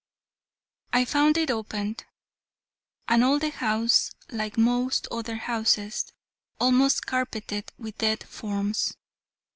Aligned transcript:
I 0.93 1.05
found 1.05 1.37
it 1.37 1.51
open, 1.51 1.95
and 3.07 3.23
all 3.23 3.37
the 3.37 3.51
house, 3.51 4.09
like 4.31 4.57
most 4.57 5.07
other 5.11 5.35
houses, 5.35 6.11
almost 6.59 7.05
carpeted 7.05 7.71
with 7.77 7.99
dead 7.99 8.23
forms. 8.23 8.97